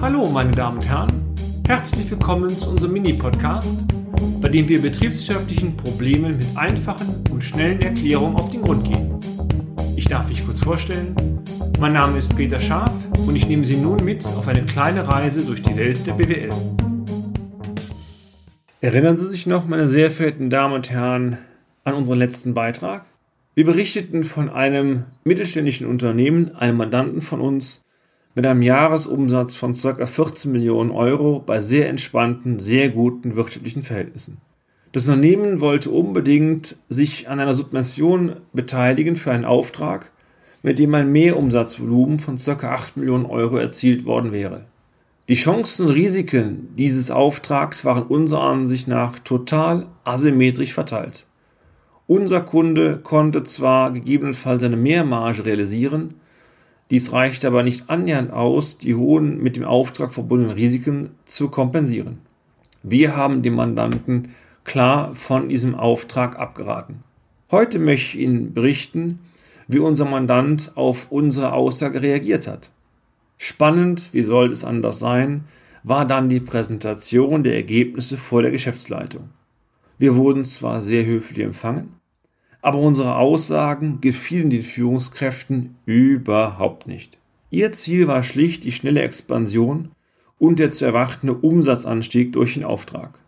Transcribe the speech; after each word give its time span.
Hallo, 0.00 0.28
meine 0.30 0.50
Damen 0.50 0.78
und 0.78 0.88
Herren. 0.88 1.34
Herzlich 1.66 2.10
willkommen 2.10 2.50
zu 2.50 2.70
unserem 2.70 2.92
Mini-Podcast, 2.92 3.84
bei 4.40 4.48
dem 4.48 4.68
wir 4.68 4.82
betriebswirtschaftlichen 4.82 5.76
Problemen 5.76 6.36
mit 6.36 6.46
einfachen 6.56 7.24
und 7.30 7.42
schnellen 7.42 7.80
Erklärungen 7.82 8.36
auf 8.36 8.50
den 8.50 8.62
Grund 8.62 8.84
gehen. 8.84 9.18
Ich 9.96 10.06
darf 10.06 10.28
mich 10.28 10.44
kurz 10.44 10.60
vorstellen. 10.60 11.16
Mein 11.80 11.94
Name 11.94 12.18
ist 12.18 12.36
Peter 12.36 12.58
Scharf 12.58 12.92
und 13.26 13.36
ich 13.36 13.48
nehme 13.48 13.64
Sie 13.64 13.76
nun 13.76 14.04
mit 14.04 14.24
auf 14.26 14.48
eine 14.48 14.64
kleine 14.64 15.08
Reise 15.08 15.44
durch 15.44 15.62
die 15.62 15.76
Welt 15.76 16.06
der 16.06 16.12
BWL. 16.12 16.50
Erinnern 18.80 19.16
Sie 19.16 19.26
sich 19.26 19.46
noch, 19.46 19.66
meine 19.66 19.88
sehr 19.88 20.10
verehrten 20.10 20.50
Damen 20.50 20.74
und 20.74 20.90
Herren, 20.90 21.38
an 21.84 21.94
unseren 21.94 22.18
letzten 22.18 22.54
Beitrag? 22.54 23.06
Wir 23.54 23.64
berichteten 23.64 24.24
von 24.24 24.50
einem 24.50 25.04
mittelständischen 25.22 25.86
Unternehmen, 25.86 26.56
einem 26.56 26.76
Mandanten 26.76 27.22
von 27.22 27.40
uns, 27.40 27.83
mit 28.34 28.46
einem 28.46 28.62
Jahresumsatz 28.62 29.54
von 29.54 29.74
ca. 29.74 30.06
14 30.06 30.50
Millionen 30.50 30.90
Euro 30.90 31.42
bei 31.44 31.60
sehr 31.60 31.88
entspannten, 31.88 32.58
sehr 32.58 32.88
guten 32.88 33.36
wirtschaftlichen 33.36 33.82
Verhältnissen. 33.82 34.38
Das 34.92 35.06
Unternehmen 35.06 35.60
wollte 35.60 35.90
unbedingt 35.90 36.76
sich 36.88 37.28
an 37.28 37.40
einer 37.40 37.54
Subvention 37.54 38.36
beteiligen 38.52 39.16
für 39.16 39.32
einen 39.32 39.44
Auftrag, 39.44 40.10
mit 40.62 40.78
dem 40.78 40.94
ein 40.94 41.12
Mehrumsatzvolumen 41.12 42.18
von 42.18 42.36
ca. 42.36 42.68
8 42.68 42.96
Millionen 42.96 43.26
Euro 43.26 43.56
erzielt 43.56 44.04
worden 44.04 44.32
wäre. 44.32 44.66
Die 45.28 45.34
Chancen 45.34 45.86
und 45.86 45.92
Risiken 45.92 46.68
dieses 46.76 47.10
Auftrags 47.10 47.84
waren 47.84 48.02
unserer 48.04 48.42
Ansicht 48.42 48.88
nach 48.88 49.18
total 49.18 49.86
asymmetrisch 50.04 50.74
verteilt. 50.74 51.26
Unser 52.06 52.42
Kunde 52.42 53.00
konnte 53.02 53.42
zwar 53.44 53.90
gegebenenfalls 53.90 54.62
eine 54.62 54.76
Mehrmarge 54.76 55.46
realisieren, 55.46 56.14
dies 56.90 57.12
reichte 57.12 57.46
aber 57.46 57.62
nicht 57.62 57.88
annähernd 57.88 58.32
aus, 58.32 58.78
die 58.78 58.94
hohen 58.94 59.42
mit 59.42 59.56
dem 59.56 59.64
Auftrag 59.64 60.12
verbundenen 60.12 60.54
Risiken 60.54 61.10
zu 61.24 61.48
kompensieren. 61.48 62.18
Wir 62.82 63.16
haben 63.16 63.42
dem 63.42 63.54
Mandanten 63.54 64.34
klar 64.64 65.14
von 65.14 65.48
diesem 65.48 65.74
Auftrag 65.74 66.38
abgeraten. 66.38 67.02
Heute 67.50 67.78
möchte 67.78 68.18
ich 68.18 68.24
Ihnen 68.24 68.52
berichten, 68.52 69.20
wie 69.68 69.78
unser 69.78 70.04
Mandant 70.04 70.72
auf 70.74 71.10
unsere 71.10 71.52
Aussage 71.52 72.02
reagiert 72.02 72.46
hat. 72.46 72.70
Spannend, 73.38 74.10
wie 74.12 74.22
sollte 74.22 74.52
es 74.52 74.64
anders 74.64 74.98
sein, 74.98 75.44
war 75.82 76.06
dann 76.06 76.28
die 76.28 76.40
Präsentation 76.40 77.42
der 77.44 77.54
Ergebnisse 77.54 78.16
vor 78.16 78.42
der 78.42 78.50
Geschäftsleitung. 78.50 79.30
Wir 79.98 80.16
wurden 80.16 80.44
zwar 80.44 80.82
sehr 80.82 81.04
höflich 81.04 81.38
empfangen, 81.38 81.94
aber 82.64 82.78
unsere 82.78 83.16
Aussagen 83.16 84.00
gefielen 84.00 84.48
den 84.48 84.62
Führungskräften 84.62 85.76
überhaupt 85.84 86.86
nicht. 86.86 87.18
Ihr 87.50 87.72
Ziel 87.72 88.06
war 88.06 88.22
schlicht 88.22 88.64
die 88.64 88.72
schnelle 88.72 89.02
Expansion 89.02 89.90
und 90.38 90.58
der 90.58 90.70
zu 90.70 90.86
erwartende 90.86 91.34
Umsatzanstieg 91.34 92.32
durch 92.32 92.54
den 92.54 92.64
Auftrag. 92.64 93.18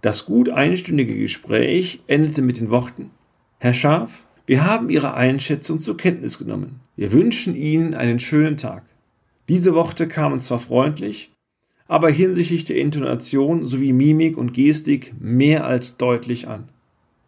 Das 0.00 0.26
gut 0.26 0.50
einstündige 0.50 1.16
Gespräch 1.16 2.00
endete 2.08 2.42
mit 2.42 2.58
den 2.58 2.70
Worten 2.70 3.10
Herr 3.60 3.72
Scharf, 3.72 4.26
wir 4.46 4.66
haben 4.66 4.90
Ihre 4.90 5.14
Einschätzung 5.14 5.78
zur 5.78 5.96
Kenntnis 5.96 6.38
genommen. 6.38 6.80
Wir 6.96 7.12
wünschen 7.12 7.54
Ihnen 7.54 7.94
einen 7.94 8.18
schönen 8.18 8.56
Tag. 8.56 8.82
Diese 9.48 9.76
Worte 9.76 10.08
kamen 10.08 10.40
zwar 10.40 10.58
freundlich, 10.58 11.30
aber 11.86 12.10
hinsichtlich 12.10 12.64
der 12.64 12.78
Intonation 12.78 13.64
sowie 13.64 13.92
Mimik 13.92 14.36
und 14.36 14.54
Gestik 14.54 15.14
mehr 15.20 15.66
als 15.66 15.98
deutlich 15.98 16.48
an. 16.48 16.68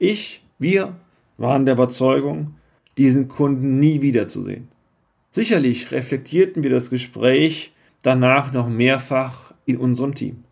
Ich, 0.00 0.42
wir 0.58 0.96
waren 1.38 1.66
der 1.66 1.74
Überzeugung, 1.74 2.54
diesen 2.96 3.28
Kunden 3.28 3.78
nie 3.78 4.00
wiederzusehen. 4.00 4.68
Sicherlich 5.30 5.92
reflektierten 5.92 6.62
wir 6.62 6.70
das 6.70 6.90
Gespräch 6.90 7.72
danach 8.02 8.52
noch 8.52 8.68
mehrfach 8.68 9.52
in 9.66 9.76
unserem 9.76 10.14
Team. 10.14 10.44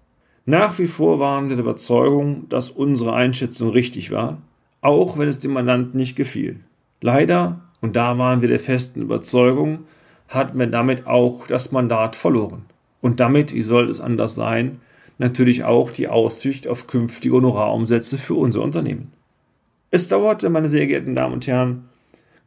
Nach 0.47 0.79
wie 0.79 0.87
vor 0.87 1.21
waren 1.21 1.49
wir 1.49 1.57
der 1.57 1.65
Überzeugung, 1.65 2.49
dass 2.51 2.69
unsere 2.69 3.15
Einschätzung 3.15 3.71
richtig 3.71 4.11
war, 4.11 4.43
auch 4.83 5.17
wenn 5.17 5.29
es 5.29 5.39
dem 5.39 5.53
Mandanten 5.53 5.99
nicht 5.99 6.17
gefiel. 6.17 6.61
Leider, 7.01 7.63
und 7.81 7.97
da 7.97 8.19
waren 8.19 8.43
wir 8.43 8.49
der 8.49 8.59
festen 8.59 9.01
Überzeugung, 9.01 9.85
hatten 10.29 10.59
wir 10.59 10.67
damit 10.67 11.07
auch 11.07 11.47
das 11.47 11.73
Mandat 11.73 12.17
verloren. 12.17 12.67
Und 13.01 13.21
damit, 13.21 13.55
wie 13.55 13.63
soll 13.63 13.89
es 13.89 14.01
anders 14.01 14.35
sein, 14.35 14.81
natürlich 15.19 15.65
auch 15.65 15.91
die 15.91 16.09
Aussicht 16.09 16.69
auf 16.69 16.87
künftige 16.87 17.37
Honorarumsätze 17.37 18.19
für 18.19 18.35
unser 18.35 18.63
Unternehmen. 18.63 19.13
Es 19.95 20.09
dauerte, 20.09 20.51
meine 20.51 20.69
sehr 20.69 20.89
geehrten 20.89 21.15
Damen 21.15 21.35
und 21.35 21.47
Herren, 21.47 21.89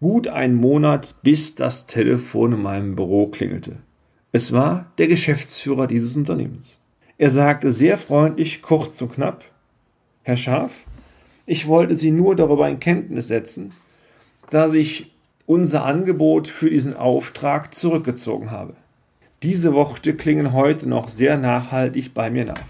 gut 0.01 0.27
einen 0.27 0.55
Monat, 0.55 1.15
bis 1.23 1.55
das 1.55 1.85
Telefon 1.85 2.51
in 2.51 2.61
meinem 2.61 2.97
Büro 2.97 3.27
klingelte. 3.27 3.77
Es 4.33 4.51
war 4.51 4.91
der 4.97 5.07
Geschäftsführer 5.07 5.87
dieses 5.87 6.17
Unternehmens. 6.17 6.81
Er 7.17 7.29
sagte 7.29 7.71
sehr 7.71 7.97
freundlich, 7.97 8.61
kurz 8.61 9.01
und 9.01 9.13
knapp, 9.13 9.45
Herr 10.23 10.35
Scharf, 10.35 10.83
ich 11.45 11.69
wollte 11.69 11.95
Sie 11.95 12.11
nur 12.11 12.35
darüber 12.35 12.67
in 12.67 12.81
Kenntnis 12.81 13.29
setzen, 13.29 13.71
dass 14.49 14.73
ich 14.73 15.13
unser 15.45 15.85
Angebot 15.85 16.49
für 16.49 16.69
diesen 16.69 16.97
Auftrag 16.97 17.73
zurückgezogen 17.73 18.51
habe. 18.51 18.73
Diese 19.41 19.73
Worte 19.73 20.15
klingen 20.15 20.51
heute 20.51 20.89
noch 20.89 21.07
sehr 21.07 21.37
nachhaltig 21.37 22.13
bei 22.13 22.29
mir 22.29 22.43
nach. 22.43 22.65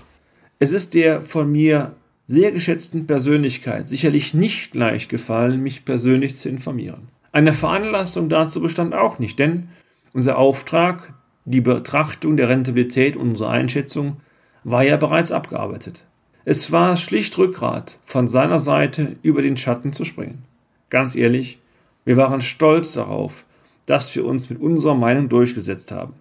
Es 0.60 0.72
ist 0.72 0.94
der 0.94 1.24
von 1.24 1.52
mir 1.52 1.96
sehr 2.28 2.52
geschätzten 2.52 3.08
Persönlichkeit 3.08 3.88
sicherlich 3.88 4.34
nicht 4.34 4.76
leicht 4.76 5.10
gefallen, 5.10 5.64
mich 5.64 5.86
persönlich 5.86 6.36
zu 6.36 6.50
informieren. 6.50 7.08
Eine 7.32 7.54
Veranlassung 7.54 8.30
dazu 8.30 8.62
bestand 8.62 8.94
auch 8.94 9.18
nicht, 9.18 9.40
denn 9.40 9.70
unser 10.14 10.38
Auftrag, 10.38 11.14
die 11.46 11.62
Betrachtung 11.62 12.36
der 12.36 12.50
Rentabilität 12.50 13.16
unserer 13.16 13.52
Einschätzung, 13.52 14.18
war 14.64 14.84
ja 14.84 14.98
bereits 14.98 15.32
abgearbeitet. 15.32 16.04
Es 16.44 16.72
war 16.72 16.98
schlicht 16.98 17.38
Rückgrat, 17.38 18.00
von 18.06 18.28
seiner 18.28 18.60
Seite 18.60 19.16
über 19.22 19.42
den 19.42 19.58
Schatten 19.58 19.94
zu 19.94 20.04
springen. 20.04 20.44
Ganz 20.90 21.16
ehrlich, 21.16 21.60
wir 22.06 22.18
waren 22.18 22.42
stolz 22.42 22.94
darauf, 22.94 23.46
dass 23.86 24.14
wir 24.16 24.26
uns 24.26 24.50
mit 24.50 24.60
unserer 24.60 24.96
Meinung 24.96 25.30
durchgesetzt 25.30 25.92
haben. 25.92 26.14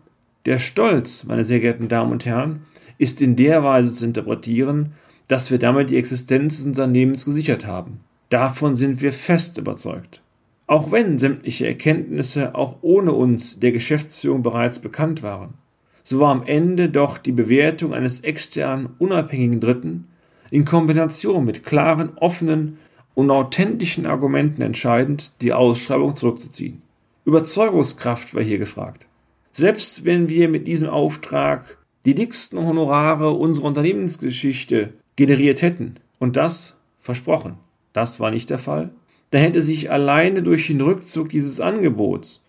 Der 0.44 0.58
Stolz, 0.58 1.24
meine 1.24 1.44
sehr 1.44 1.60
geehrten 1.60 1.88
Damen 1.88 2.12
und 2.12 2.26
Herren, 2.26 2.60
ist 2.98 3.20
in 3.20 3.36
der 3.36 3.64
Weise 3.64 3.94
zu 3.94 4.04
interpretieren, 4.04 4.92
dass 5.28 5.50
wir 5.50 5.58
damit 5.58 5.90
die 5.90 5.96
Existenz 5.96 6.58
des 6.58 6.66
Unternehmens 6.66 7.24
gesichert 7.24 7.66
haben. 7.66 8.00
Davon 8.28 8.76
sind 8.76 9.02
wir 9.02 9.12
fest 9.12 9.58
überzeugt. 9.58 10.20
Auch 10.66 10.90
wenn 10.90 11.18
sämtliche 11.18 11.66
Erkenntnisse 11.66 12.54
auch 12.54 12.78
ohne 12.82 13.12
uns 13.12 13.60
der 13.60 13.72
Geschäftsführung 13.72 14.42
bereits 14.42 14.80
bekannt 14.80 15.22
waren, 15.22 15.54
so 16.02 16.20
war 16.20 16.30
am 16.30 16.44
Ende 16.44 16.88
doch 16.88 17.18
die 17.18 17.32
Bewertung 17.32 17.94
eines 17.94 18.20
externen, 18.20 18.90
unabhängigen 18.98 19.60
Dritten 19.60 20.08
in 20.50 20.64
Kombination 20.64 21.44
mit 21.44 21.64
klaren, 21.64 22.16
offenen 22.16 22.78
und 23.14 23.30
authentischen 23.30 24.06
Argumenten 24.06 24.62
entscheidend, 24.62 25.32
die 25.40 25.52
Ausschreibung 25.52 26.16
zurückzuziehen. 26.16 26.82
Überzeugungskraft 27.24 28.34
war 28.34 28.42
hier 28.42 28.58
gefragt. 28.58 29.06
Selbst 29.50 30.04
wenn 30.04 30.28
wir 30.28 30.48
mit 30.48 30.66
diesem 30.66 30.88
Auftrag 30.88 31.78
die 32.04 32.14
dicksten 32.14 32.58
Honorare 32.58 33.30
unserer 33.30 33.66
Unternehmensgeschichte 33.66 34.92
generiert 35.16 35.62
hätten. 35.62 35.96
Und 36.18 36.36
das 36.36 36.78
versprochen. 37.00 37.54
Das 37.92 38.20
war 38.20 38.30
nicht 38.30 38.50
der 38.50 38.58
Fall. 38.58 38.90
Da 39.30 39.38
hätte 39.38 39.62
sich 39.62 39.90
alleine 39.90 40.42
durch 40.42 40.68
den 40.68 40.80
Rückzug 40.80 41.30
dieses 41.30 41.60
Angebots 41.60 42.44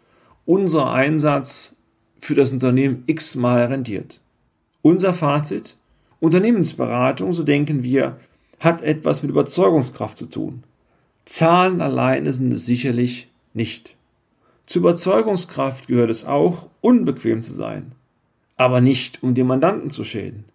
unser 0.45 0.91
Einsatz 0.91 1.75
für 2.21 2.35
das 2.35 2.53
Unternehmen 2.53 3.03
x-mal 3.05 3.65
rentiert. 3.65 4.21
Unser 4.81 5.13
Fazit? 5.13 5.77
Unternehmensberatung, 6.19 7.33
so 7.33 7.43
denken 7.43 7.83
wir, 7.83 8.17
hat 8.59 8.81
etwas 8.81 9.21
mit 9.21 9.29
Überzeugungskraft 9.29 10.17
zu 10.17 10.25
tun. 10.25 10.63
Zahlen 11.25 11.81
alleine 11.81 12.31
sind 12.33 12.51
es 12.53 12.65
sicherlich 12.65 13.29
nicht. 13.53 13.97
Zur 14.65 14.81
Überzeugungskraft 14.81 15.87
gehört 15.87 16.09
es 16.09 16.25
auch, 16.25 16.69
unbequem 16.81 17.43
zu 17.43 17.53
sein, 17.53 17.91
aber 18.55 18.81
nicht 18.81 19.21
um 19.23 19.33
den 19.33 19.47
Mandanten 19.47 19.89
zu 19.89 20.03
schäden. 20.03 20.45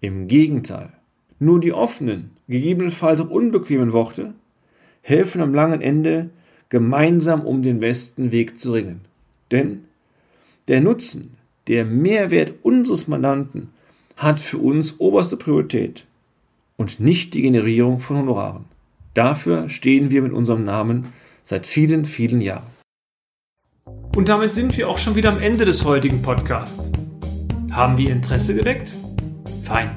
Im 0.00 0.28
Gegenteil. 0.28 0.92
Nur 1.38 1.60
die 1.60 1.72
offenen, 1.72 2.32
gegebenenfalls 2.48 3.20
auch 3.20 3.30
unbequemen 3.30 3.92
Worte 3.92 4.34
helfen 5.02 5.40
am 5.40 5.54
langen 5.54 5.80
Ende, 5.80 6.30
gemeinsam 6.68 7.42
um 7.42 7.62
den 7.62 7.80
besten 7.80 8.30
Weg 8.30 8.58
zu 8.58 8.72
ringen. 8.72 9.00
Denn 9.50 9.84
der 10.66 10.80
Nutzen, 10.80 11.36
der 11.66 11.84
Mehrwert 11.84 12.54
unseres 12.62 13.08
Mandanten 13.08 13.70
hat 14.16 14.40
für 14.40 14.58
uns 14.58 14.98
oberste 14.98 15.36
Priorität 15.36 16.06
und 16.76 17.00
nicht 17.00 17.34
die 17.34 17.42
Generierung 17.42 18.00
von 18.00 18.18
Honoraren. 18.18 18.64
Dafür 19.14 19.68
stehen 19.68 20.10
wir 20.10 20.22
mit 20.22 20.32
unserem 20.32 20.64
Namen 20.64 21.06
seit 21.42 21.66
vielen, 21.66 22.04
vielen 22.04 22.40
Jahren. 22.40 22.66
Und 24.14 24.28
damit 24.28 24.52
sind 24.52 24.76
wir 24.76 24.88
auch 24.88 24.98
schon 24.98 25.14
wieder 25.14 25.30
am 25.30 25.38
Ende 25.38 25.64
des 25.64 25.84
heutigen 25.84 26.20
Podcasts. 26.20 26.90
Haben 27.70 27.96
wir 27.96 28.10
Interesse 28.10 28.54
geweckt? 28.54 28.92
Fein 29.62 29.96